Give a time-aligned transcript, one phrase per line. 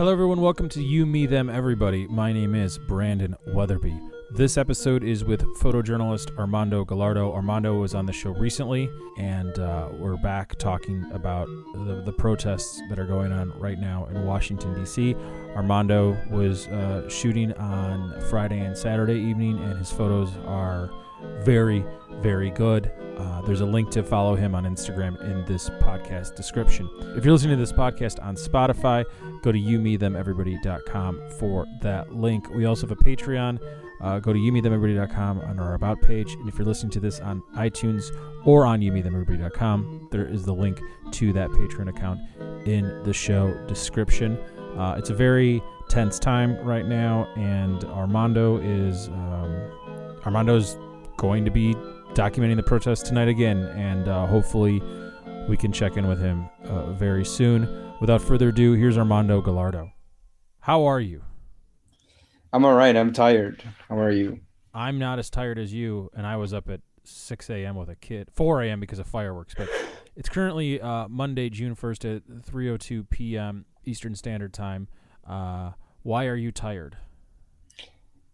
[0.00, 0.40] Hello, everyone.
[0.40, 2.08] Welcome to You, Me, Them, Everybody.
[2.08, 4.00] My name is Brandon Weatherby.
[4.30, 7.30] This episode is with photojournalist Armando Gallardo.
[7.34, 12.80] Armando was on the show recently, and uh, we're back talking about the, the, protests
[12.88, 15.14] that are going on right now in Washington, D.C.
[15.54, 20.90] Armando was uh, shooting on Friday and Saturday evening, and his photos are
[21.44, 21.84] very,
[22.20, 22.90] very good.
[23.18, 26.88] Uh, there's a link to follow him on Instagram in this podcast description.
[27.16, 29.04] If you're listening to this podcast on Spotify,
[29.42, 32.48] go to youmethemeverybody.com for that link.
[32.50, 33.58] We also have a Patreon.
[34.00, 36.32] Uh, go to youmethemeverybody.com on our About page.
[36.32, 38.10] And if you're listening to this on iTunes
[38.46, 40.80] or on youmethemeverybody.com, there is the link
[41.12, 42.20] to that Patreon account
[42.66, 44.38] in the show description.
[44.78, 50.78] Uh, it's a very tense time right now, and Armando is um, Armando's
[51.20, 51.74] going to be
[52.14, 54.82] documenting the protest tonight again, and uh, hopefully
[55.50, 57.68] we can check in with him uh, very soon.
[58.00, 59.92] Without further ado, here's Armando Gallardo.
[60.60, 61.22] How are you?
[62.54, 62.96] I'm all right.
[62.96, 63.62] I'm tired.
[63.90, 64.40] How are you?
[64.72, 67.76] I'm not as tired as you, and I was up at 6 a.m.
[67.76, 68.80] with a kid, 4 a.m.
[68.80, 69.54] because of fireworks.
[69.54, 69.68] But
[70.16, 73.66] it's currently uh, Monday, June 1st at 3:02 p.m.
[73.84, 74.88] Eastern Standard Time.
[75.28, 76.96] Uh, why are you tired?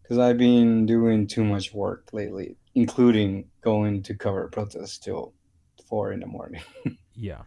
[0.02, 5.32] Because I've been doing too much work lately including going to cover protests till
[5.88, 6.60] four in the morning.
[7.16, 7.42] yeah.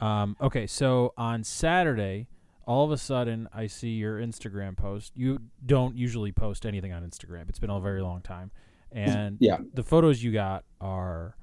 [0.00, 2.28] Um, okay, so on Saturday,
[2.64, 5.12] all of a sudden, I see your Instagram post.
[5.16, 7.48] You don't usually post anything on Instagram.
[7.48, 8.50] It's been a very long time,
[8.90, 11.36] and yeah, the photos you got are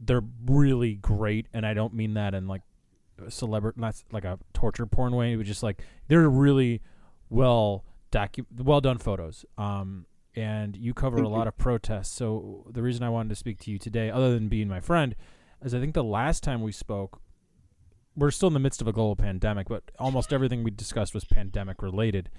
[0.00, 2.62] they're really great, and I don't mean that in like
[3.24, 6.80] a celebrity, not like a torture porn way, but just like they're really
[7.28, 9.44] well docu- well done photos.
[9.58, 12.12] Um, and you cover a lot of protests.
[12.14, 15.14] So the reason I wanted to speak to you today, other than being my friend,
[15.62, 17.20] is I think the last time we spoke,
[18.16, 21.24] we're still in the midst of a global pandemic, but almost everything we discussed was
[21.24, 22.30] pandemic related,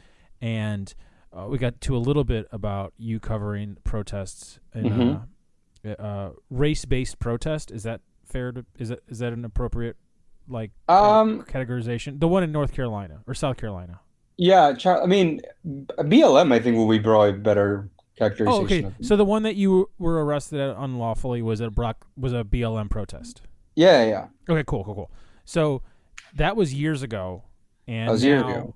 [0.41, 0.93] and
[1.33, 5.89] uh, we got to a little bit about you covering protests and mm-hmm.
[5.89, 7.71] uh, uh, race-based protest.
[7.71, 8.51] Is that fair?
[8.53, 9.97] To is that is that an appropriate
[10.47, 12.19] like um, categorization?
[12.19, 13.99] The one in North Carolina or South Carolina?
[14.37, 16.51] Yeah, I mean, BLM.
[16.51, 18.85] I think will be probably better characterization.
[18.85, 18.95] Oh, okay.
[19.01, 22.89] So the one that you were arrested at unlawfully was a Brock was a BLM
[22.89, 23.41] protest.
[23.75, 24.27] Yeah, yeah.
[24.49, 25.11] Okay, cool, cool, cool.
[25.43, 25.81] So
[26.35, 27.43] that was years ago,
[27.87, 28.75] and that was years ago.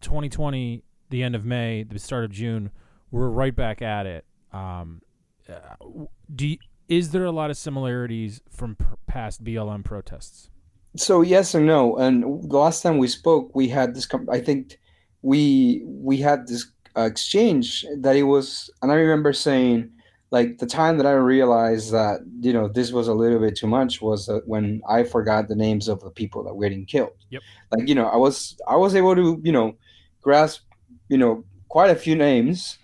[0.00, 2.70] 2020, the end of May, the start of June,
[3.10, 4.24] we're right back at it.
[4.52, 5.02] Um,
[5.48, 6.04] uh,
[6.34, 6.58] do you,
[6.88, 8.76] is there a lot of similarities from
[9.06, 10.50] past BLM protests?
[10.96, 11.96] So yes and no.
[11.96, 14.06] And the last time we spoke, we had this.
[14.30, 14.78] I think
[15.22, 16.66] we we had this
[16.96, 19.90] uh, exchange that it was, and I remember saying,
[20.30, 23.66] like the time that I realized that you know this was a little bit too
[23.66, 27.16] much was uh, when I forgot the names of the people that were getting killed.
[27.30, 27.42] Yep.
[27.70, 29.76] Like you know, I was I was able to you know
[30.20, 30.62] grasp
[31.08, 32.78] you know quite a few names,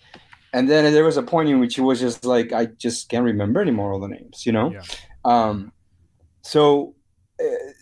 [0.53, 3.25] and then there was a point in which it was just like I just can't
[3.25, 4.47] remember anymore all the names.
[4.47, 4.73] You know.
[4.73, 4.83] Yeah.
[5.25, 5.73] Um,
[6.43, 6.95] so.
[7.41, 7.73] Uh,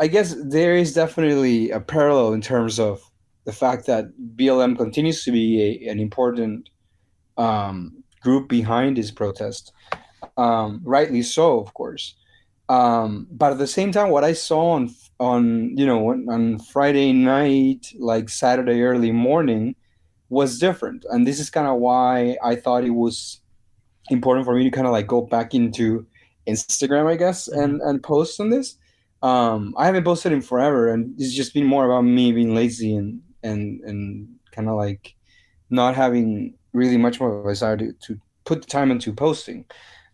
[0.00, 3.00] I guess there is definitely a parallel in terms of
[3.44, 4.06] the fact that
[4.36, 6.68] BLM continues to be a, an important
[7.36, 9.72] um, group behind this protest,
[10.36, 12.14] um, rightly so, of course.
[12.68, 17.12] Um, but at the same time, what I saw on on you know on Friday
[17.12, 19.76] night, like Saturday early morning,
[20.30, 23.40] was different, and this is kind of why I thought it was
[24.10, 26.06] important for me to kind of like go back into
[26.46, 27.60] Instagram, I guess, mm-hmm.
[27.60, 28.76] and and post on this.
[29.22, 32.94] Um, I haven't posted in forever, and it's just been more about me being lazy
[32.94, 35.14] and and and kind of like
[35.70, 39.64] not having really much more of a desire to, to put the time into posting.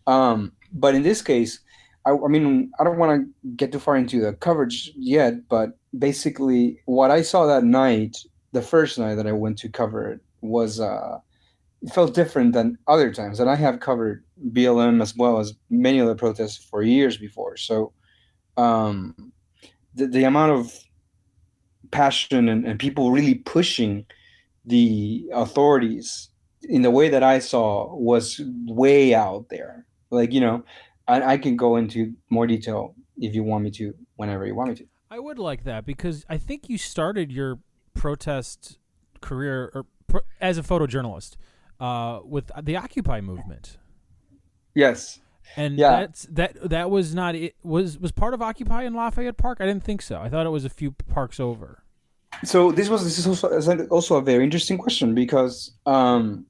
[0.07, 1.59] Um, but in this case,
[2.05, 5.77] I, I mean, I don't want to get too far into the coverage yet, but
[5.97, 8.17] basically, what I saw that night,
[8.53, 11.19] the first night that I went to cover it, was uh,
[11.81, 13.39] it felt different than other times.
[13.39, 17.57] And I have covered BLM as well as many other protests for years before.
[17.57, 17.93] So
[18.57, 19.31] um,
[19.93, 20.73] the, the amount of
[21.91, 24.05] passion and, and people really pushing
[24.65, 26.29] the authorities
[26.63, 29.85] in the way that I saw was way out there.
[30.09, 30.63] Like, you know,
[31.07, 34.69] I, I can go into more detail if you want me to, whenever you want
[34.69, 34.85] me to.
[35.09, 37.59] I would like that because I think you started your
[37.93, 38.77] protest
[39.19, 41.35] career or pro, as a photojournalist
[41.79, 43.77] uh, with the Occupy movement.
[44.73, 45.19] Yes.
[45.55, 46.01] And yeah.
[46.01, 49.59] that's that that was not it was was part of Occupy in Lafayette Park?
[49.59, 50.19] I didn't think so.
[50.19, 51.83] I thought it was a few parks over.
[52.43, 56.45] So this was this is also also a very interesting question because um,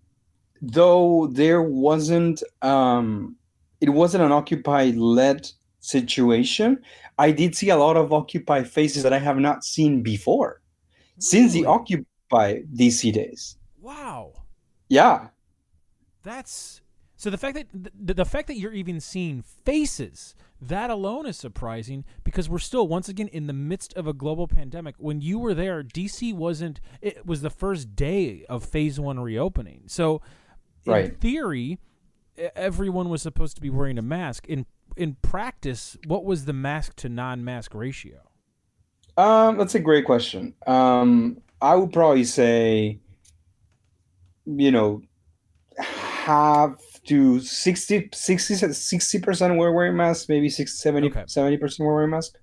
[0.61, 3.35] though there wasn't um,
[3.79, 5.49] it wasn't an Occupy led
[5.79, 6.79] situation,
[7.17, 10.61] I did see a lot of Occupy faces that I have not seen before.
[11.17, 13.57] since the Occupy DC days.
[13.79, 14.33] Wow.
[14.89, 15.29] Yeah,
[16.23, 16.80] That's
[17.21, 21.37] so the fact that the, the fact that you're even seeing faces that alone is
[21.37, 24.95] surprising because we're still once again in the midst of a global pandemic.
[24.97, 26.81] When you were there, DC wasn't.
[26.99, 29.83] It was the first day of Phase One reopening.
[29.85, 30.23] So,
[30.87, 31.77] in theory,
[32.55, 34.47] everyone was supposed to be wearing a mask.
[34.47, 34.65] In
[34.97, 38.31] in practice, what was the mask to non-mask ratio?
[39.17, 40.55] um, that's a great question.
[40.65, 42.97] Um, I would probably say,
[44.47, 45.03] you know,
[45.77, 51.21] have to 60 60 percent were wearing masks, maybe 60, 70 Okay.
[51.57, 52.37] percent were wearing masks.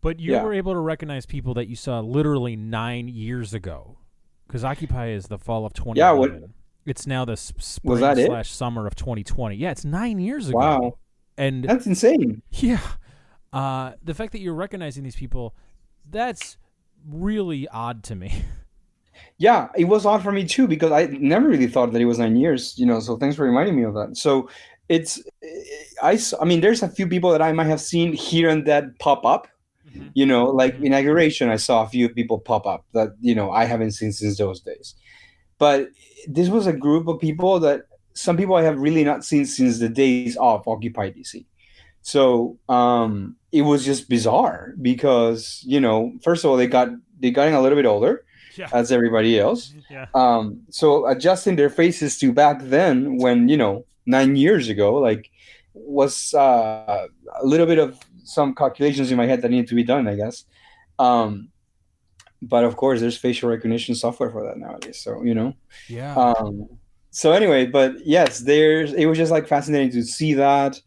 [0.00, 0.42] But you Yeah.
[0.42, 3.98] were able to recognize people that you saw literally nine years ago,
[4.46, 6.40] because Occupy is the fall of 2011.
[6.42, 6.50] what-
[6.84, 8.26] it's now the spring that it?
[8.26, 9.56] slash summer of 2020.
[9.56, 10.58] Yeah, it's nine years ago.
[10.58, 10.98] Wow,
[11.36, 12.42] And that's insane.
[12.52, 12.80] yeah,
[13.52, 15.54] uh, the fact that you're recognizing these people,
[16.08, 16.56] that's
[17.08, 18.42] really odd to me.
[19.38, 22.18] Yeah, it was odd for me too because I never really thought that it was
[22.18, 23.00] nine years, you know.
[23.00, 24.16] So thanks for reminding me of that.
[24.16, 24.48] So
[24.88, 25.20] it's,
[26.02, 28.98] I I mean, there's a few people that I might have seen here and that
[28.98, 29.48] pop up,
[30.14, 30.86] you know, like Mhm.
[30.86, 31.50] inauguration.
[31.50, 34.60] I saw a few people pop up that you know I haven't seen since those
[34.62, 34.96] days.
[35.58, 35.90] But
[36.28, 37.82] this was a group of people that
[38.14, 41.46] some people I have really not seen since the days of Occupy DC.
[42.02, 46.90] So um, it was just bizarre because you know, first of all, they got
[47.20, 48.24] they got a little bit older
[48.60, 48.68] Yeah.
[48.72, 49.74] as everybody else.
[49.90, 50.06] yeah.
[50.14, 55.30] Um, so adjusting their faces to back then, when you know nine years ago, like
[55.74, 57.06] was uh,
[57.40, 60.16] a little bit of some calculations in my head that needed to be done, I
[60.16, 60.44] guess.
[60.98, 61.48] Um,
[62.42, 65.00] but of course, there's facial recognition software for that nowadays.
[65.00, 65.54] So you know.
[65.88, 66.14] Yeah.
[66.14, 66.68] Um,
[67.10, 70.80] so anyway, but yes, there's it was just like fascinating to see that,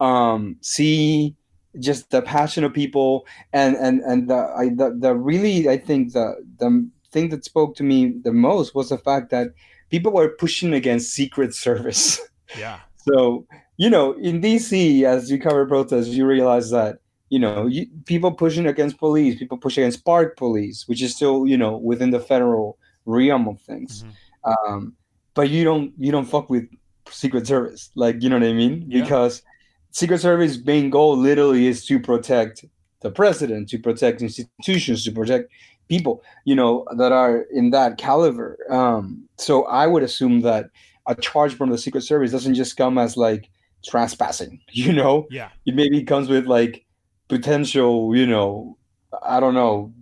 [0.00, 1.34] um, see
[1.80, 6.12] just the passion of people, and and and the I the, the really I think
[6.12, 9.48] the the thing that spoke to me the most was the fact that
[9.90, 12.20] people were pushing against Secret Service.
[12.58, 12.80] yeah.
[12.96, 16.98] So, you know, in DC, as you cover protests, you realize that,
[17.28, 21.46] you know, you, people pushing against police, people pushing against park police, which is still,
[21.46, 24.04] you know, within the federal realm of things.
[24.04, 24.12] Mhm.
[24.44, 24.96] Um,
[25.34, 26.68] but you don't you don't fuck with
[27.10, 28.84] Secret Service, like you know what I mean?
[28.86, 29.02] Yeah.
[29.02, 29.42] Because
[29.90, 32.64] Secret Service main goal literally is to protect
[33.00, 35.50] the president, to protect institutions, to protect
[35.92, 38.56] people, you know, that are in that caliber.
[38.70, 40.70] Um, so I would assume that
[41.06, 43.50] a charge from the Secret Service doesn't just come as like
[43.84, 45.26] trespassing, you know?
[45.30, 45.50] Yeah.
[45.66, 46.86] It maybe comes with like
[47.28, 48.78] potential, you know,
[49.22, 49.92] I don't know,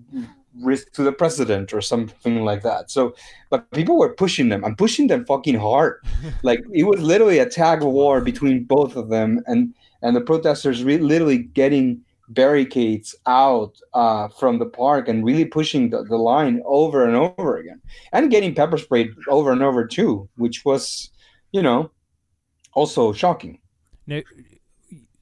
[0.62, 2.88] risk to the president or something like that.
[2.88, 3.14] So,
[3.50, 6.04] but people were pushing them and pushing them fucking hard.
[6.44, 10.20] like it was literally a tag of war between both of them, and and the
[10.20, 16.16] protesters re- literally getting barricades out uh, from the park and really pushing the, the
[16.16, 17.80] line over and over again,
[18.12, 21.10] and getting pepper sprayed over and over too, which was,
[21.52, 21.90] you know,
[22.72, 23.58] also shocking.
[24.06, 24.20] Now,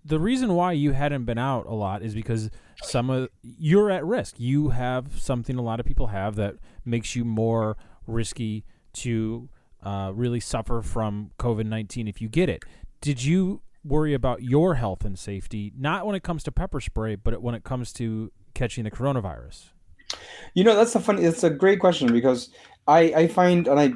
[0.04, 2.50] the reason why you hadn't been out a lot is because
[2.82, 4.38] some of you're at risk.
[4.38, 6.54] You have something a lot of people have that
[6.84, 7.76] makes you more
[8.06, 8.64] risky
[8.94, 9.48] to
[9.82, 12.62] uh, really suffer from COVID nineteen if you get it.
[13.00, 17.14] Did you worry about your health and safety, not when it comes to pepper spray,
[17.14, 19.70] but when it comes to catching the coronavirus?
[20.54, 21.24] You know, that's a funny.
[21.24, 22.50] It's a great question because
[22.86, 23.92] I I find and I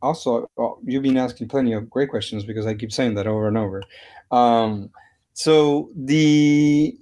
[0.00, 0.48] also
[0.84, 3.82] you've been asking plenty of great questions because I keep saying that over and over.
[4.30, 4.90] Um,
[5.32, 6.96] so the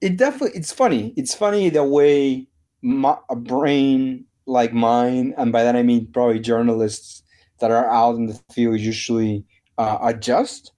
[0.00, 1.12] it definitely it's funny.
[1.16, 2.48] It's funny the way
[2.82, 7.22] my, a brain like mine, and by that I mean probably journalists
[7.60, 9.44] that are out in the field usually
[9.76, 10.72] uh, adjust,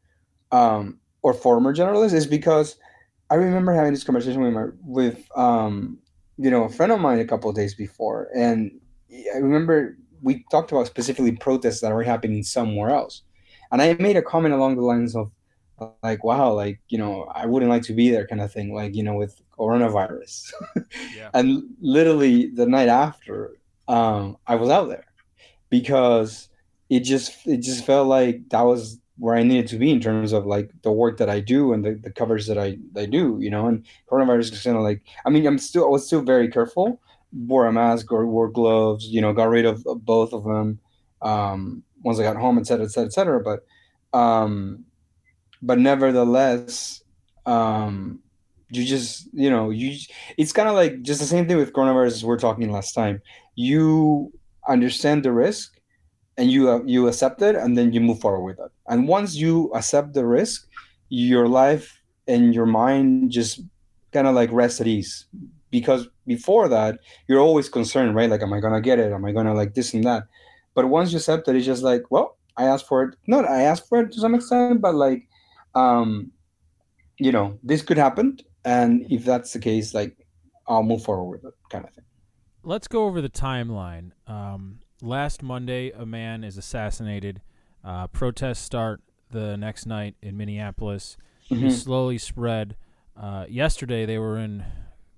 [0.53, 2.77] um, or former journalists, is because
[3.31, 5.99] I remember having this conversation with my with um,
[6.37, 8.73] you know a friend of mine a couple of days before, and
[9.35, 13.23] I remember we talked about specifically protests that were happening somewhere else,
[13.73, 15.31] and I made a comment along the lines of
[16.03, 18.95] like, wow, like you know, I wouldn't like to be there, kind of thing, like
[18.95, 20.53] you know, with coronavirus.
[21.17, 21.31] Yeah.
[21.35, 23.57] and literally the night after,
[23.89, 25.07] um, I was out there
[25.69, 26.49] because
[26.89, 30.33] it just it just felt like that was where I needed to be in terms
[30.33, 33.37] of like the work that I do and the, the coverage that I, I do,
[33.39, 36.23] you know, and coronavirus is kind of like, I mean, I'm still, I was still
[36.23, 36.99] very careful,
[37.31, 40.81] wore a mask or wore gloves, you know, got rid of, of both of them,
[41.21, 43.41] um, once I got home, et cetera, et cetera, et cetera.
[43.41, 44.87] But, um,
[45.61, 47.03] but nevertheless,
[47.45, 48.21] um,
[48.71, 49.99] you just, you know, you,
[50.39, 52.95] it's kind of like just the same thing with coronavirus as we we're talking last
[52.95, 53.21] time.
[53.55, 54.33] You
[54.67, 55.79] understand the risk
[56.39, 59.37] and you uh, you accept it and then you move forward with it and once
[59.37, 60.67] you accept the risk
[61.09, 63.63] your life and your mind just
[64.13, 65.27] kind of like rest at ease.
[65.71, 68.29] Because before that you're always concerned right?
[68.29, 69.13] Like am i gonna get it?
[69.13, 70.25] Am i gonna like this and that?
[70.75, 73.17] But once you accept it it's just like well i asked for it.
[73.27, 75.27] No i asked for it to some extent but like
[75.75, 76.33] um
[77.19, 78.39] you know this could happen.
[78.65, 80.17] And if that's the case like
[80.67, 82.05] i'll move forward with it kind of thing.
[82.63, 84.11] Let's go over the timeline.
[84.27, 87.41] Um last monday a man is assassinated
[87.85, 91.17] uh, protests start the next night in minneapolis
[91.51, 91.61] Mhm.
[91.63, 92.77] They slowly spread.
[93.17, 94.65] Uh, yesterday, they were in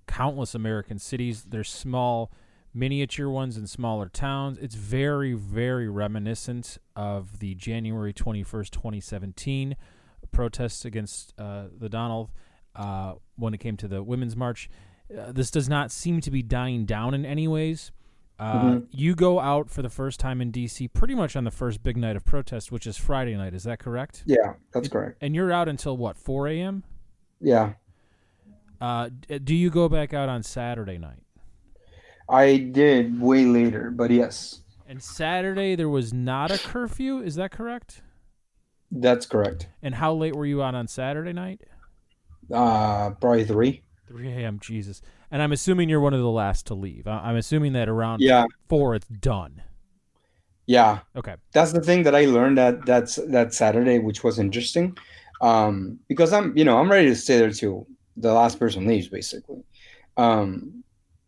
[0.07, 1.45] countless American cities.
[1.45, 2.33] They're small,
[2.75, 4.59] miniature ones in smaller towns.
[4.59, 9.77] It's very, very reminiscent of the January 21st, 2017
[10.31, 12.31] protests against uh, the Donald
[12.75, 14.71] uh, when it came to the Women's March.
[15.15, 17.93] Uh, this does not seem to be dying down in any ways.
[18.43, 18.87] Uh, Mhm.
[18.91, 20.89] You go out for the first time in D.C.
[20.89, 23.55] pretty much on the first big night of protest, which is Friday night.
[23.55, 24.25] Is that correct?
[24.27, 26.83] yeah that's correct And you're out until what, 4 a.m.?
[27.41, 27.75] yeah
[28.81, 29.11] Uh,
[29.45, 31.23] do you go back out on Saturday night?
[32.29, 37.21] i did way later but yes And Saturday there was not a curfew.
[37.21, 38.03] Is that correct?
[38.91, 41.61] that's correct And how late were you out on Saturday night?
[42.53, 44.59] uh probably three 3 a.m.
[44.61, 45.01] Jesus.
[45.33, 47.07] And I'm assuming you're one of the last to leave.
[47.09, 49.63] I- I'm assuming that around yeah four it's done.
[50.67, 51.35] yeah Okay.
[51.55, 54.97] that's the thing that I learned that that's that Saturday, which was interesting,
[55.41, 57.87] um, because I'm you know I'm ready to stay there till
[58.17, 59.63] the last person leaves, basically,
[60.25, 60.85] um,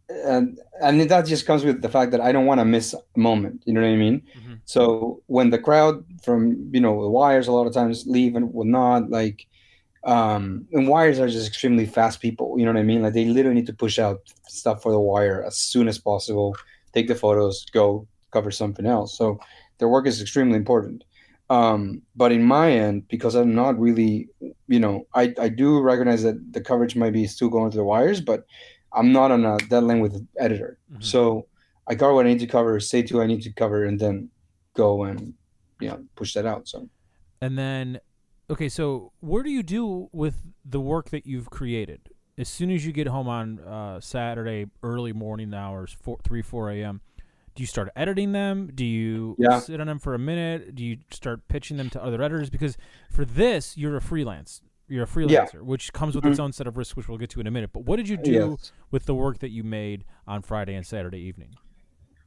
[0.09, 3.01] and and that just comes with the fact that I don't want to miss a
[3.19, 3.63] moment.
[3.65, 4.23] You know what I mean?
[4.39, 4.61] Mhm.
[4.67, 6.41] So when the crowd from
[6.75, 9.47] you know the wires a lot of times leave and whatnot, like.
[10.07, 12.59] Um, and wires are just extremely fast people.
[12.59, 13.03] You know what I mean?
[13.03, 16.57] Like they literally need to push out stuff for the wire as soon as possible,
[16.93, 19.17] take the photos, go cover something else.
[19.17, 19.41] So
[19.79, 21.05] their work is extremely important.
[21.51, 24.29] Um, but in my end, because I'm not really,
[24.67, 27.85] you know, I, I do recognize that the coverage might be still going to the
[27.85, 28.47] wires, but
[28.93, 30.79] I'm not on a deadline with the editor.
[30.93, 31.05] Mhm.
[31.05, 31.47] So
[31.87, 34.31] I cover what I need to cover, say to I need to cover, and then
[34.75, 35.35] go and,
[35.81, 36.67] you know, push that out.
[36.69, 36.89] So
[37.41, 38.01] And then,
[38.51, 42.01] okay, so what do you do with the work that you've created?
[42.37, 46.71] As soon as you get home on uh, Saturday, early morning hours, four, 3, 4
[46.73, 47.01] a.m.,
[47.55, 48.71] do you start editing them?
[48.75, 49.61] Do you Yeah.
[49.61, 50.75] sit on them for a minute?
[50.75, 52.51] Do you start pitching them to other editors?
[52.51, 52.77] Because
[53.11, 54.61] for this, you're a freelance.
[54.89, 57.41] You're a freelancer, which comes with its own set of risks, which we'll get to
[57.41, 57.71] in a minute.
[57.73, 58.73] But what did you do yes.
[58.91, 61.55] with the work that you made on Friday and Saturday evening?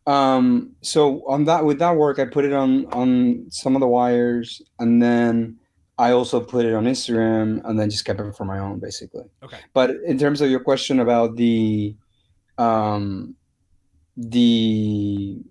[0.08, 3.88] Um, so on that with that work, I put it on on some of the
[3.88, 5.58] wires, and then
[5.98, 9.26] I also put it on Instagram, and then just kept it for my own, basically.
[9.44, 9.58] Okay.
[9.74, 11.96] But in terms of your question about the,
[12.58, 13.36] um,
[14.16, 15.42] the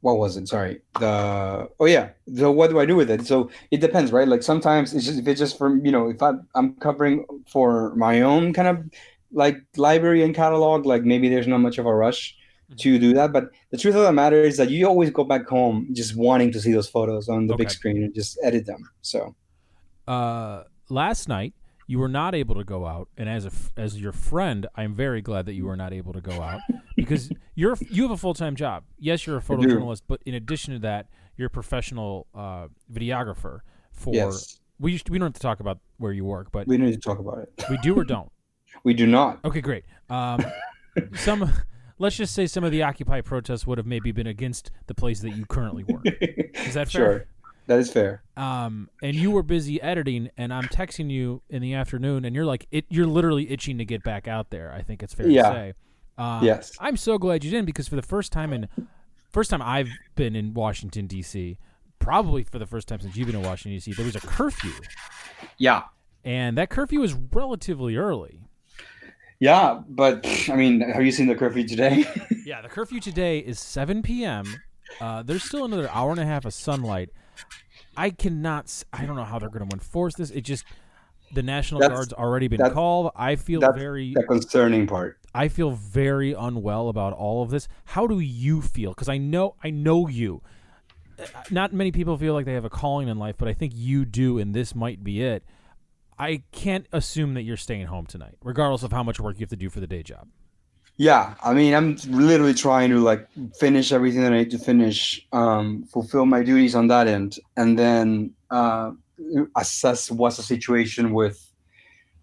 [0.00, 0.48] what was it?
[0.48, 0.80] Sorry.
[1.00, 2.10] The oh yeah.
[2.34, 3.26] So what do I do with it?
[3.26, 4.28] So it depends, right?
[4.28, 7.94] Like sometimes it's just if it's just from you know if I I'm covering for
[7.96, 8.84] my own kind of
[9.32, 12.36] like library and catalog, like maybe there's not much of a rush
[12.76, 13.32] to do that.
[13.32, 16.52] But the truth of the matter is that you always go back home just wanting
[16.52, 18.90] to see those photos on the big screen and just edit them.
[19.02, 19.34] So
[20.06, 21.54] uh, last night
[21.86, 25.22] you were not able to go out, and as a as your friend, I'm very
[25.22, 26.60] glad that you were not able to go out
[26.96, 28.84] because you're you have a full time job.
[28.98, 31.06] Yes, you're a photojournalist, but in addition to that,
[31.36, 33.60] you're a professional uh, videographer.
[33.92, 36.76] For yes, we used we don't have to talk about where you work, but we
[36.76, 37.64] need to talk about it.
[37.70, 38.30] we do or don't.
[38.84, 39.40] We do not.
[39.44, 39.84] Okay, great.
[40.08, 40.44] Um,
[41.14, 41.50] some
[41.98, 45.20] let's just say some of the Occupy protests would have maybe been against the place
[45.20, 46.04] that you currently work.
[46.54, 46.90] Is that fair?
[46.90, 47.26] Sure,
[47.66, 48.22] that is fair.
[48.36, 52.46] um, and you were busy editing, and I'm texting you in the afternoon, and you're
[52.46, 54.72] like, it, you're literally itching to get back out there.
[54.72, 55.42] I think it's fair Yeah.
[55.42, 55.72] to say.
[56.16, 56.72] Um, Yes.
[56.80, 58.68] I'm so glad you didn't because for the first time in,
[59.30, 61.58] first time I've been in Washington D.C.,
[61.98, 64.72] probably for the first time since you've been in Washington D.C., there was a curfew,
[65.58, 65.82] Yeah,
[66.24, 68.40] and that curfew was relatively early.
[69.40, 72.04] Yeah, but I mean, have you seen the curfew today?
[72.48, 74.46] Yeah, the curfew today is 7 p.m.
[75.02, 77.10] Uh, there's still another hour and a half of sunlight.
[77.94, 78.84] I cannot.
[78.90, 80.30] I don't know how they're going to enforce this.
[80.30, 80.64] It just
[81.34, 83.12] the National That's- Guard's already been called.
[83.14, 84.14] I feel that's very.
[84.14, 85.18] the concerning part.
[85.34, 87.68] I feel very unwell about all of this.
[87.84, 88.92] How do you feel?
[88.92, 90.40] Because I know I know you.
[91.20, 93.74] Uh, Not many people feel like they have a calling in life, but I think
[93.76, 95.44] you do, and this might be it.
[96.18, 99.50] I can't assume that you're staying home tonight, regardless of how much work you have
[99.50, 100.28] to do for the day job.
[100.96, 103.28] Yeah, I mean, I'm literally trying to like
[103.60, 107.78] finish everything that I need to finish, um, fulfill my duties on that end, and
[107.78, 108.90] then uh,
[109.56, 111.52] assess what's the situation with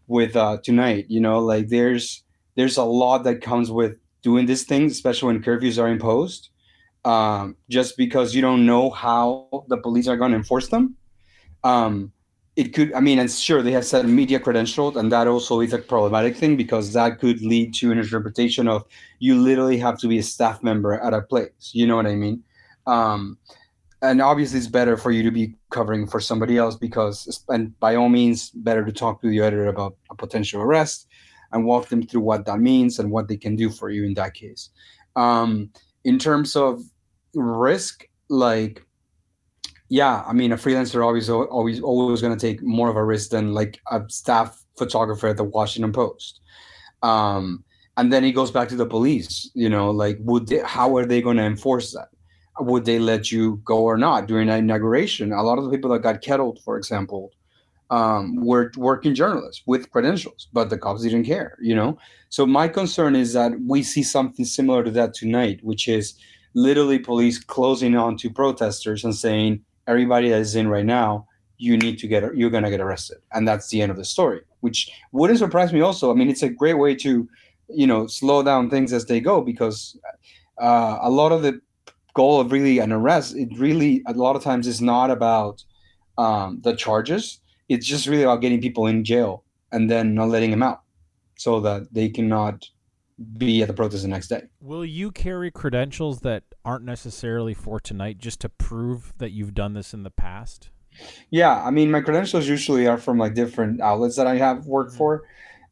[0.07, 1.05] with uh, tonight.
[1.07, 2.23] You know, like there's
[2.55, 6.49] there's a lot that comes with doing these things, especially when curfews are imposed.
[7.05, 10.97] Um, just because you don't know how the police are going to enforce them.
[11.63, 12.11] Um,
[12.55, 15.73] it could i mean and sure they have said media credentialed and that also is
[15.73, 18.85] a problematic thing because that could lead to an interpretation of
[19.19, 21.71] you literally have to be a staff member at a place.
[21.73, 22.43] You know what i mean?
[22.87, 23.37] Um,
[24.01, 27.95] and obviously it's better for you to be covering for somebody else because and by
[27.95, 31.07] all means better to talk to the editor about a potential arrest
[31.51, 34.13] and walk them through what that means and what they can do for you in
[34.13, 34.69] that case.
[35.15, 35.71] Um,
[36.03, 36.83] in terms of
[37.33, 38.84] risk like
[39.89, 43.29] yeah i mean a freelancer always always always going to take more of a risk
[43.29, 46.41] than like a staff photographer at the washington post
[47.03, 47.63] um,
[47.97, 51.05] and then it goes back to the police you know like would they, how are
[51.05, 52.07] they going to enforce that
[52.59, 55.33] would they let you go or not during that inauguration?
[55.33, 57.31] A lot of the people that got kettled, for example,
[57.89, 61.97] um, were working journalists with credentials, but the cops didn't care, you know?
[62.29, 66.15] So my concern is that we see something similar to that tonight, which is
[66.55, 71.27] literally police closing on to protesters and saying, everybody that is in right now,
[71.57, 73.17] you need to get, you're to get arrested.
[73.33, 76.11] And that's the end of the story, which wouldn't surprise me also.
[76.11, 77.29] I mean, it's a great way to,
[77.69, 79.97] you know, slow down things as they go because
[80.61, 81.61] uh, a lot of the
[82.13, 85.63] goal of really an arrest, it really a lot of times is not about
[86.17, 87.41] um, the charges.
[87.69, 90.81] It's just really about getting people in jail and then not letting them out,
[91.35, 92.65] so that they cannot
[93.37, 94.43] be at the protest the next day.
[94.61, 99.73] Will you carry credentials that aren't necessarily for tonight, just to prove that you've done
[99.73, 100.69] this in the past?
[101.29, 104.91] Yeah, I mean, my credentials usually are from like different outlets that I have worked
[104.91, 104.97] mm-hmm.
[104.97, 105.23] for.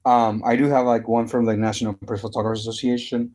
[0.06, 3.34] Um, I do have like one from the National Press Photographers Association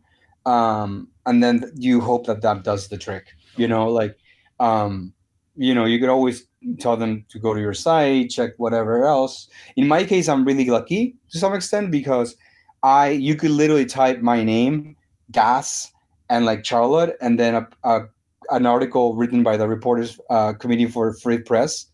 [0.49, 3.35] um, and then you hope that that does the trick.
[3.57, 4.17] You know, like
[4.61, 5.13] um,
[5.57, 6.47] you know, you could always
[6.79, 9.49] tell them to go to your site, check whatever else.
[9.77, 12.37] In my case, I'm really lucky to some extent because
[12.83, 14.97] I you could literally type my name,
[15.31, 15.93] gas,
[16.31, 18.01] and like Charlotte, and then a, a
[18.51, 21.87] an article written by the Reporters uh, Committee for Free Press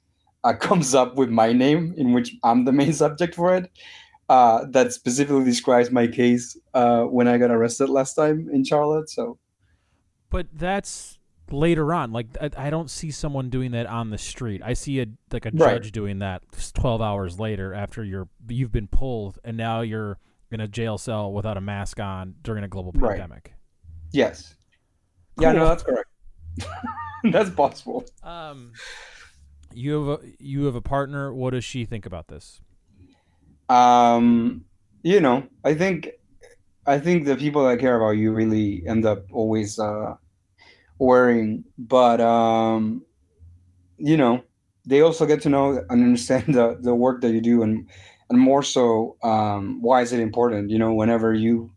[0.45, 3.71] uh, comes up with my name, in which I'm the main subject for it
[4.29, 9.11] uh, that specifically describes my case uh, when I got arrested last time in Charlotte.
[9.11, 9.39] So,
[10.31, 11.19] but that's
[11.51, 12.13] later on.
[12.13, 14.63] Like I, I don't see someone doing that on the street.
[14.65, 15.93] I see a like a judge right.
[15.93, 16.43] doing that
[16.75, 20.19] twelve hours later after you're you've been pulled and now you're
[20.51, 23.31] in a jail cell without a mask on during a global pandemic.
[23.31, 23.53] Right.
[24.15, 24.55] Yes.
[25.37, 25.47] Cool.
[25.49, 26.09] Yeah, no, that's correct.
[27.33, 28.05] that's possible.
[28.23, 28.73] Um,
[29.73, 31.35] you have a you have a partner.
[31.35, 32.61] What does she think about this?
[33.69, 34.65] um,
[35.03, 36.11] you know, I think
[36.87, 40.15] I think the people that care about you really end up always uh,
[40.99, 43.03] worrying, but um,
[43.99, 44.45] you know,
[44.87, 47.89] they also get to know and understand the the work that you do, and
[48.31, 50.71] and more so, um, why is it important?
[50.71, 51.74] You know, whenever you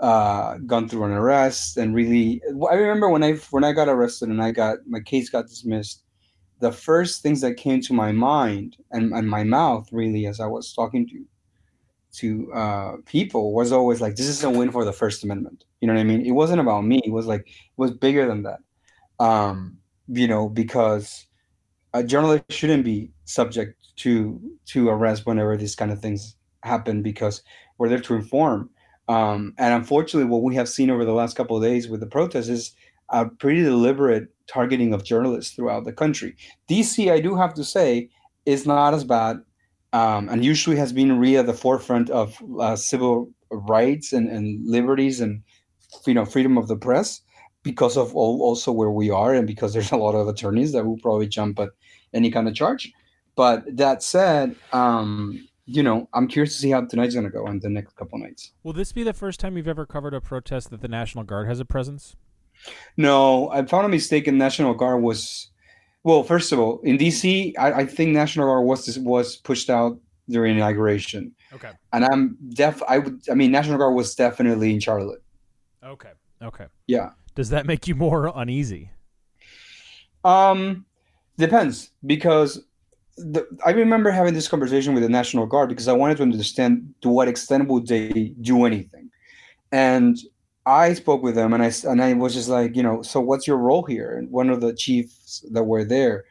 [0.00, 4.30] uh, gone through an arrest and really, I remember when I when I got arrested
[4.30, 6.04] and I got my case got dismissed
[6.60, 10.46] the first things that came to my mind and, and my mouth really as I
[10.46, 11.24] was talking to
[12.12, 15.64] to uh, people was always like, this is a win for the First Amendment.
[15.80, 16.26] You know what I mean?
[16.26, 17.00] It wasn't about me.
[17.04, 18.58] It was like it was bigger than that.
[19.18, 21.26] Um, you know, because
[21.94, 27.42] a journalist shouldn't be subject to to arrest whenever these kind of things happen because
[27.78, 28.70] we're there to inform.
[29.10, 32.06] Um, and unfortunately, what we have seen over the last couple of days with the
[32.06, 32.72] protests is
[33.08, 36.36] a pretty deliberate targeting of journalists throughout the country.
[36.68, 38.08] DC, I do have to say,
[38.46, 39.40] is not as bad,
[39.92, 44.64] um, and usually has been really at the forefront of uh, civil rights and, and
[44.64, 45.42] liberties and
[46.06, 47.20] you know freedom of the press
[47.64, 50.86] because of all, also where we are and because there's a lot of attorneys that
[50.86, 51.70] will probably jump at
[52.14, 52.92] any kind of charge.
[53.34, 57.46] But that said, um, you know, I'm curious to see how tonight's going to go
[57.46, 58.52] and the next couple nights.
[58.64, 61.46] Will this be the first time you've ever covered a protest that the National Guard
[61.46, 62.16] has a presence?
[62.96, 64.26] No, I found a mistake.
[64.26, 65.48] In National Guard was,
[66.02, 69.98] well, first of all, in DC, I, I think National Guard was was pushed out
[70.28, 71.32] during inauguration.
[71.52, 71.70] Okay.
[71.92, 72.82] And I'm def.
[72.88, 73.22] I would.
[73.30, 75.22] I mean, National Guard was definitely in Charlotte.
[75.84, 76.10] Okay.
[76.42, 76.66] Okay.
[76.88, 77.10] Yeah.
[77.36, 78.90] Does that make you more uneasy?
[80.24, 80.84] Um,
[81.38, 82.64] depends because
[83.20, 86.94] the, I remember having this conversation with the National Guard because I wanted to understand
[87.02, 89.10] to what extent would they do anything,
[89.72, 90.18] and
[90.66, 93.46] I spoke with them and I and I was just like, you know, so what's
[93.46, 94.16] your role here?
[94.16, 96.24] And one of the chiefs that were there,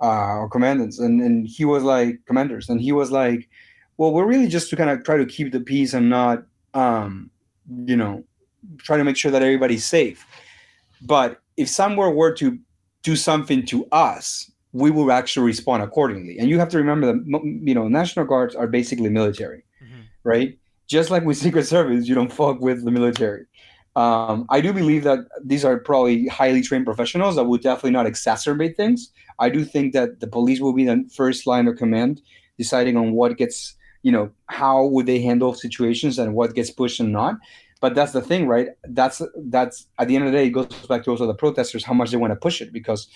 [0.00, 3.48] uh, or commandants, and and he was like, commanders, and he was like,
[3.96, 7.30] well, we're really just to kind of try to keep the peace and not, um,
[7.86, 8.24] you know,
[8.78, 10.26] try to make sure that everybody's safe.
[11.02, 12.58] But if somewhere were to
[13.02, 16.36] do something to us, we will actually respond accordingly.
[16.38, 17.24] And you have to remember that
[17.62, 20.02] you know National Guards are basically military, mm-hmm.
[20.24, 20.58] right?
[20.88, 23.46] Just like with Secret Service, you don't fuck with the military.
[23.96, 28.06] Um, I do believe that these are probably highly trained professionals that would definitely not
[28.06, 29.12] exacerbate things.
[29.38, 32.20] I do think that the police will be the first line of command,
[32.58, 36.98] deciding on what gets, you know, how would they handle situations and what gets pushed
[36.98, 37.36] and not.
[37.80, 38.70] But that's the thing, right?
[38.82, 41.84] That's that's at the end of the day, it goes back to also the protesters
[41.84, 43.06] how much they want to push it because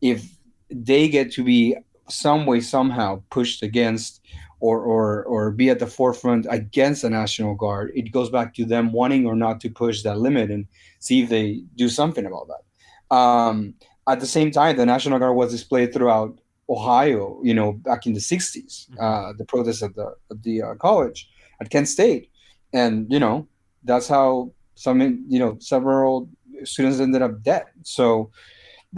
[0.00, 0.24] if
[0.70, 1.76] they get to be
[2.08, 4.20] some way somehow pushed against
[4.60, 7.92] or or or be at the forefront against the national guard.
[7.94, 10.66] It goes back to them wanting or not to push that limit and
[10.98, 13.16] see if they do something about that.
[13.16, 13.74] Um,
[14.08, 18.12] at the same time the national guard was displayed throughout ohio you know back in
[18.12, 21.28] the 60s uh, the protests at the at the uh, college
[21.60, 22.30] at kent state.
[22.72, 23.48] And you know
[23.84, 26.28] that's how some you know several
[26.64, 27.64] students ended up dead.
[27.82, 28.30] So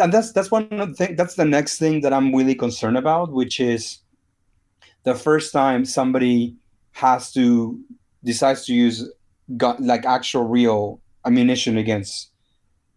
[0.00, 2.96] and that's that's one of the thing that's the next thing that i'm really concerned
[2.96, 3.98] about which is
[5.04, 6.56] the first time somebody
[6.92, 7.78] has to
[8.24, 9.10] decides to use
[9.56, 12.30] gun like actual real ammunition against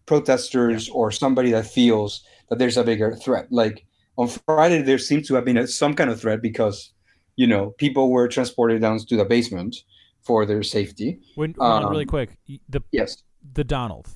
[0.06, 0.94] protesters yeah.
[0.94, 3.46] or somebody that feels that there's a bigger threat.
[3.50, 3.84] Like
[4.16, 6.92] on friday there seemed to have been a, some kind of threat because
[7.36, 9.76] you know people were transported down to the basement
[10.22, 11.20] for their safety.
[11.34, 12.36] When, um, really quick.
[12.68, 13.22] The yes.
[13.54, 14.08] the donald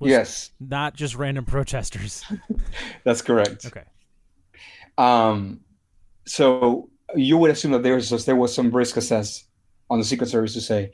[0.00, 0.50] yes.
[0.60, 2.24] not just random protesters.
[3.04, 3.66] That's correct.
[3.66, 3.84] Okay.
[4.98, 5.60] Um
[6.26, 9.46] so you would assume that there was there was some risk assessed
[9.88, 10.92] on the secret service to say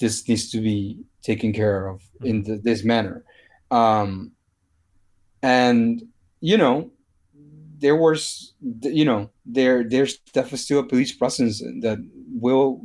[0.00, 2.26] this needs to be taken care of mm-hmm.
[2.26, 3.24] in the, this manner.
[3.70, 4.32] Um
[5.42, 6.02] and
[6.40, 6.90] you know
[7.78, 11.98] there was you know there there's definitely still a police presence that
[12.32, 12.84] will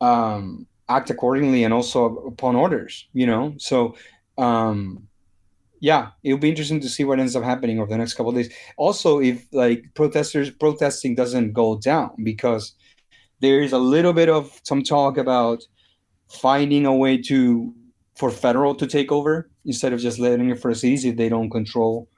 [0.00, 3.54] um act accordingly and also upon orders you know?
[3.58, 3.96] So
[4.38, 5.08] um
[5.80, 8.52] yeah, it'll be interesting to see what ends up happening over the next couple days.
[8.76, 12.74] Also, if like protesters protesting doesn't go down, because
[13.40, 15.62] there is a little bit of some talk about
[16.28, 17.74] finding a way to
[18.16, 21.50] for federal to take over instead of just letting it for cities if they don't
[21.50, 22.08] control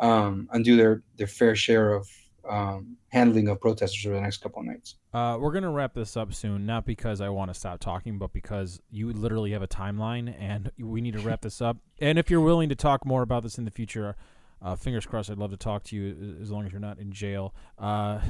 [0.00, 2.08] um, and do their their fair share of
[2.48, 4.96] um, handling of protesters over the next couple of nights.
[5.12, 8.32] Uh, we're gonna wrap this up soon, not because I want to stop talking, but
[8.32, 11.78] because you literally have a timeline, and we need to wrap this up.
[12.00, 14.14] And if you're willing to talk more about this in the future,
[14.62, 15.30] uh, fingers crossed.
[15.30, 17.56] I'd love to talk to you as long as you're not in jail.
[17.76, 18.20] Uh,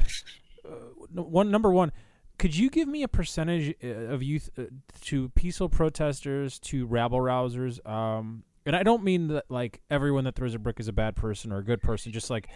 [0.65, 0.71] uh
[1.13, 1.93] one number one.
[2.39, 4.63] Could you give me a percentage uh, of youth uh,
[5.03, 7.87] to peaceful protesters to rabble rousers?
[7.87, 11.17] Um, and I don't mean that like everyone that throws a brick is a bad
[11.17, 12.13] person or a good person.
[12.13, 12.49] Just like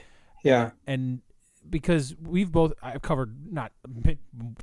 [0.45, 1.21] yeah, and
[1.69, 3.73] because we've both I've covered not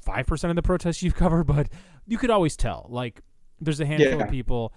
[0.01, 1.69] five percent of the protests you've covered, but
[2.07, 2.87] you could always tell.
[2.89, 3.21] Like
[3.59, 4.23] there's a handful yeah.
[4.25, 4.73] of people.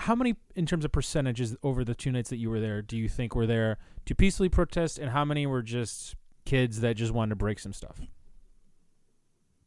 [0.00, 2.96] How many, in terms of percentages, over the two nights that you were there, do
[2.96, 7.12] you think were there to peacefully protest, and how many were just kids that just
[7.12, 8.00] wanted to break some stuff?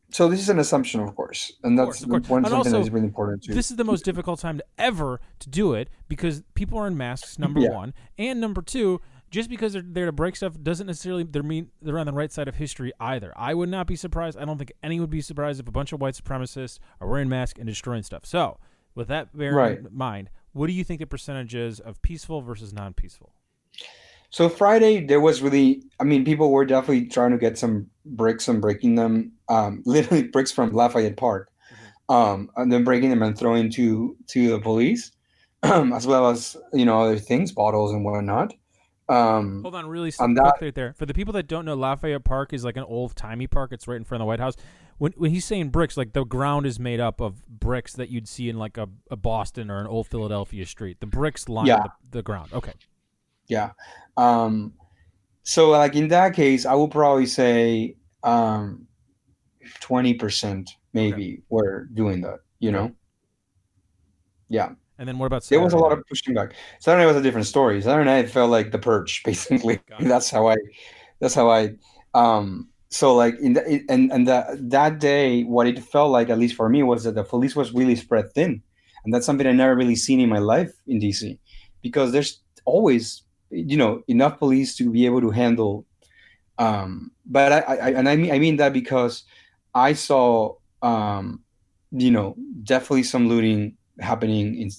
[0.09, 2.29] So this is an assumption, of course, and that's of course, of course.
[2.29, 3.53] one something also, that is really important too.
[3.53, 6.97] This is the most difficult time to ever to do it because people are in
[6.97, 7.39] masks.
[7.39, 7.69] Number yeah.
[7.69, 8.99] one, and number two,
[9.31, 12.31] just because they're there to break stuff doesn't necessarily they're mean they're on the right
[12.31, 13.33] side of history either.
[13.35, 14.37] I would not be surprised.
[14.37, 17.29] I don't think anyone would be surprised if a bunch of white supremacists are wearing
[17.29, 18.25] masks and destroying stuff.
[18.25, 18.59] So,
[18.93, 19.79] with that right.
[19.79, 23.33] in mind, what do you think the percentage is of peaceful versus non-peaceful?
[24.29, 28.47] So Friday there was really I mean people were definitely trying to get some bricks
[28.47, 31.49] and breaking them um, literally bricks from Lafayette Park.
[31.71, 32.13] Mm-hmm.
[32.13, 35.11] Um, and then breaking them and throwing to to the police,
[35.63, 38.53] as well as you know other things, bottles and whatnot.
[39.11, 40.93] Um, Hold on, really quick that, right there.
[40.93, 43.73] For the people that don't know, Lafayette Park is like an old timey park.
[43.73, 44.55] It's right in front of the White House.
[44.99, 48.29] When when he's saying bricks, like the ground is made up of bricks that you'd
[48.29, 51.01] see in like a, a Boston or an old Philadelphia street.
[51.01, 51.83] The bricks line yeah.
[51.83, 52.53] the, the, ground.
[52.53, 52.71] Okay.
[53.47, 53.71] Yeah.
[54.15, 54.75] Um,
[55.43, 58.87] so like in that case, I would probably say um,
[59.81, 61.43] twenty percent maybe okay.
[61.49, 62.39] were doing that.
[62.59, 62.95] You know.
[64.47, 64.69] Yeah.
[65.01, 65.57] And then what about Saturday?
[65.57, 66.53] There was a lot of pushing back.
[66.79, 67.81] Saturday was a different story.
[67.81, 69.79] Saturday night felt like the purge, basically.
[69.99, 70.57] that's how I.
[71.19, 71.71] That's how I.
[72.13, 72.69] Um.
[72.89, 76.53] So like in the, and and the, that day, what it felt like, at least
[76.53, 78.61] for me, was that the police was really spread thin,
[79.03, 81.39] and that's something I never really seen in my life in DC,
[81.81, 85.83] because there's always you know enough police to be able to handle.
[86.59, 87.09] Um.
[87.25, 89.23] But I, I and I mean I mean that because
[89.73, 91.41] I saw um,
[91.91, 94.69] you know, definitely some looting happening in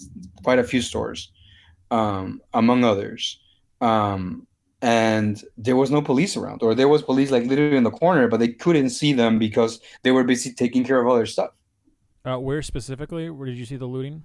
[0.42, 1.32] quite a few stores,
[1.90, 3.40] um, among others.
[3.80, 4.46] Um,
[4.82, 8.26] and there was no police around, or there was police like literally in the corner,
[8.28, 11.50] but they couldn't see them because they were busy taking care of other stuff.
[12.24, 13.30] Uh, where specifically?
[13.30, 14.24] Where did you see the looting?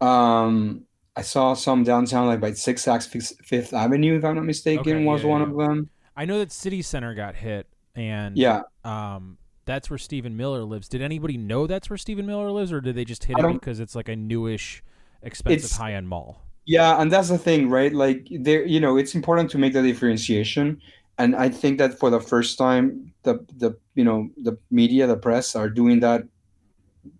[0.00, 0.84] Um,
[1.16, 3.06] I saw some downtown, like by Six Saks
[3.44, 5.48] Fifth Avenue, if I'm not mistaken, okay, was yeah, one yeah.
[5.48, 5.90] of them.
[6.16, 10.88] I know that City Center got hit, and yeah, um, that's where Stephen Miller lives.
[10.88, 13.80] Did anybody know that's where Stephen Miller lives, or did they just hit it because
[13.80, 14.82] it's like a newish
[15.24, 16.42] expensive high end mall.
[16.66, 17.92] Yeah, and that's the thing, right?
[17.92, 20.80] Like there, you know, it's important to make the differentiation.
[21.18, 25.16] And I think that for the first time, the the you know the media, the
[25.16, 26.22] press are doing that,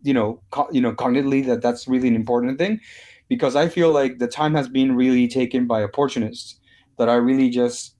[0.02, 2.80] you know, co- you know, cognitively that that's really an important thing,
[3.28, 6.58] because I feel like the time has been really taken by opportunists
[6.98, 7.96] that are really just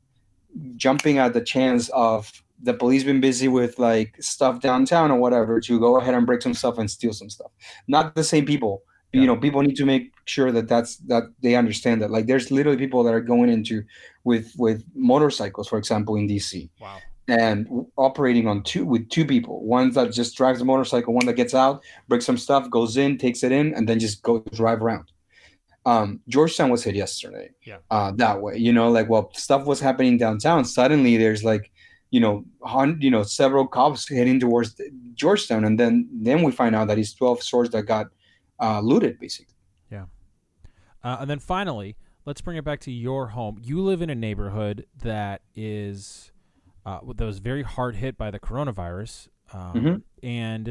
[0.76, 5.60] jumping at the chance of the police been busy with like stuff downtown or whatever
[5.60, 7.50] to go ahead and break some stuff and steal some stuff.
[7.88, 8.82] Not the same people.
[9.12, 9.20] Yeah.
[9.20, 12.10] You know, people need to make sure that that's that they understand that.
[12.10, 13.82] Like, there's literally people that are going into
[14.24, 16.98] with with motorcycles, for example, in DC, Wow.
[17.28, 19.64] and operating on two with two people.
[19.64, 23.16] One that just drives the motorcycle, one that gets out, breaks some stuff, goes in,
[23.18, 25.10] takes it in, and then just go drive around
[25.86, 27.50] um, Georgetown was hit yesterday.
[27.62, 27.78] Yeah.
[27.90, 31.70] Uh, that way, you know, like while stuff was happening downtown, suddenly there's like,
[32.14, 32.34] you know,
[32.74, 34.68] hun- you know, several cops heading towards
[35.22, 35.94] Georgetown, and then
[36.28, 38.06] then we find out that it's twelve stores that got
[38.64, 39.56] uh, looted, basically.
[39.94, 40.06] Yeah,
[41.06, 41.90] uh, and then finally,
[42.28, 43.54] let's bring it back to your home.
[43.70, 46.30] You live in a neighborhood that is
[46.86, 50.02] uh, that was very hard hit by the coronavirus, um, Mhm.
[50.22, 50.66] and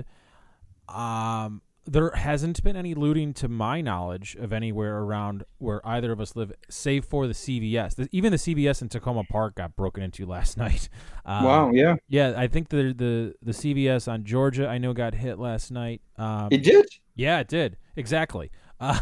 [0.88, 6.22] um, there hasn't been any looting, to my knowledge, of anywhere around where either of
[6.22, 7.96] us live, save for the CVS.
[7.96, 10.88] The, even the CVS in Takoma Park got broken into last night.
[11.26, 15.14] Um, wow, yeah, Yeah, I think the the the CVS on Georgia I know got
[15.14, 16.02] hit last night.
[16.18, 16.86] Um, it did.
[17.16, 18.52] yeah, it did exactly.
[18.80, 19.00] Uh,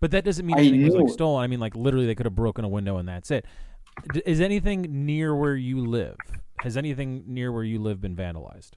[0.00, 1.44] but that doesn't mean anything was like stolen.
[1.44, 3.44] I mean, like literally, they could have broken a window and that's it.
[4.14, 6.16] D- is anything near where you live?
[6.60, 8.70] Has anything near where you live been vandalized?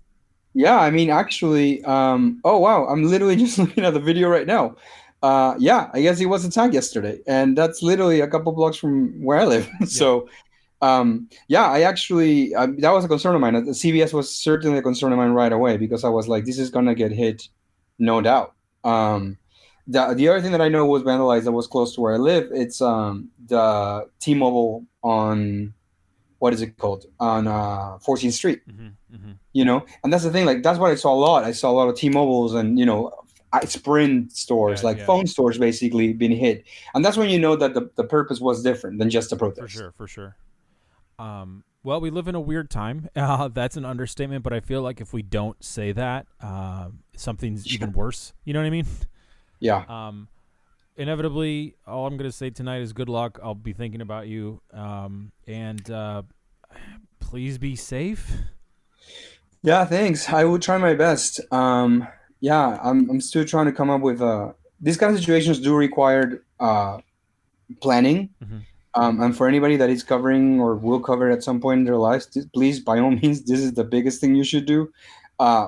[0.55, 4.47] Yeah, I mean, actually, um, oh wow, I'm literally just looking at the video right
[4.47, 4.75] now.
[5.21, 9.21] Uh, yeah, I guess it was attacked yesterday, and that's literally a couple blocks from
[9.23, 9.69] where I live.
[9.85, 10.29] so,
[10.81, 13.53] um, yeah, I actually uh, that was a concern of mine.
[13.65, 16.57] The CVS was certainly a concern of mine right away because I was like, this
[16.59, 17.49] is gonna get hit,
[17.99, 18.53] no doubt.
[18.85, 19.37] Um,
[19.87, 22.17] the the other thing that I know was vandalized that was close to where I
[22.17, 22.49] live.
[22.53, 25.74] It's um the T-Mobile on
[26.45, 29.31] what is it called on uh 14th Street Mm-hmm, mm-hmm.
[29.59, 31.67] you know and that's the thing like that's what i saw a lot i saw
[31.71, 32.99] a lot of t-mobiles and you know
[33.57, 35.05] I- sprint stores Yeah, like yeah.
[35.09, 36.57] phone stores basically being hit
[36.93, 39.61] and that's when you know that the, the purpose was different than just a protest
[39.61, 40.31] For sure, for sure.
[41.17, 42.97] Um, well, we live in a weird time.
[43.15, 47.63] Uh, that's an understatement, but I feel like if we don't say that, uh, something's
[47.75, 48.33] even worse.
[48.45, 48.87] You know what I mean?
[49.67, 50.27] yeah Um,
[50.97, 53.39] inevitably, all I'm going to say tonight is good luck.
[53.43, 54.61] I'll be thinking about you.
[54.73, 56.23] Um, and uh,
[57.19, 58.31] please be safe.
[59.63, 62.07] yeah thanks i will try my best um
[62.39, 65.75] yeah i'm, I'm still trying to come up with uh these kind of situations do
[65.75, 66.99] require uh
[67.81, 68.61] planning Mhm.
[68.93, 71.97] um, and for anybody that is covering or will cover at some point in their
[71.97, 74.91] lives please by all means this is the biggest thing you should do
[75.39, 75.67] uh,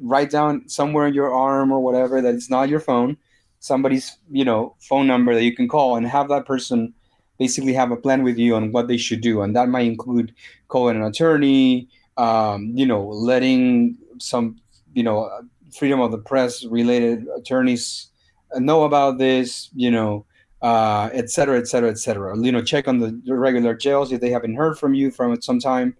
[0.00, 3.16] write down somewhere in your arm or whatever that it's not your phone
[3.60, 6.92] somebody's you know phone number that you can call and have that person
[7.38, 10.32] basically have a plan with you on what they should do and that might include
[10.68, 14.56] calling an attorney um, you know letting some
[14.94, 15.30] you know
[15.76, 18.08] freedom of the press related attorneys
[18.56, 20.24] know about this you know
[20.62, 22.36] uh, et cetera, et cetera, et cetera.
[22.38, 25.60] You know, check on the regular jails if they haven't heard from you from some
[25.60, 25.96] time.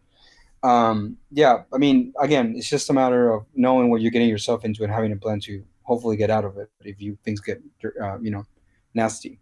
[0.63, 4.65] Um, yeah, I mean, again, it's just a matter of knowing what you're getting yourself
[4.65, 7.63] into and having a plan to hopefully get out of it if you things get,
[8.03, 8.45] uh, you know,
[8.95, 9.39] nasty.